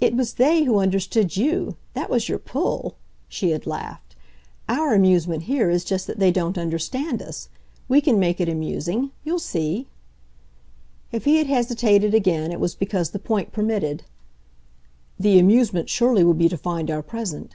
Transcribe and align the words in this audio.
"It 0.00 0.16
was 0.16 0.32
they 0.32 0.62
who 0.62 0.78
understood 0.78 1.36
you 1.36 1.76
that 1.92 2.08
was 2.08 2.26
your 2.26 2.38
pull," 2.38 2.96
she 3.28 3.50
had 3.50 3.66
laughed. 3.66 4.16
"Our 4.66 4.94
amusement 4.94 5.42
here 5.42 5.68
is 5.68 5.84
just 5.84 6.06
that 6.06 6.18
they 6.18 6.30
don't 6.32 6.56
understand 6.56 7.20
us. 7.20 7.50
We 7.86 8.00
can 8.00 8.18
make 8.18 8.40
it 8.40 8.48
amusing. 8.48 9.10
You'll 9.24 9.38
see." 9.38 9.88
If 11.12 11.26
he 11.26 11.36
had 11.36 11.48
hesitated 11.48 12.14
again 12.14 12.50
it 12.50 12.60
was 12.60 12.74
because 12.74 13.10
the 13.10 13.18
point 13.18 13.52
permitted. 13.52 14.04
"The 15.20 15.38
amusement 15.38 15.90
surely 15.90 16.24
will 16.24 16.32
be 16.32 16.48
to 16.48 16.56
find 16.56 16.90
our 16.90 17.02
present." 17.02 17.54